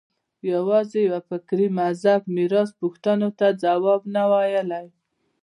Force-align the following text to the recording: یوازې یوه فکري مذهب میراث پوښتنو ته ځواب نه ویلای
یوازې 0.51 0.99
یوه 1.07 1.21
فکري 1.29 1.67
مذهب 1.79 2.21
میراث 2.35 2.69
پوښتنو 2.81 3.29
ته 3.39 3.47
ځواب 3.63 4.01
نه 4.15 4.23
ویلای 4.31 4.87